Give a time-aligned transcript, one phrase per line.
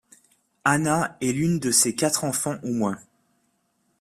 [0.65, 2.97] Anna est l'une de ses quatre enfants au moins.